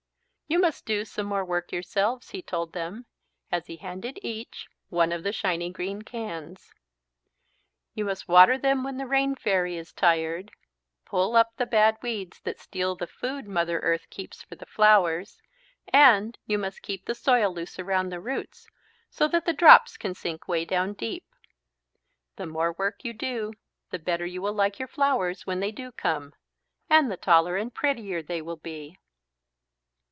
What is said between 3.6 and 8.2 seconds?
he handed each one of the shiny green cans. "You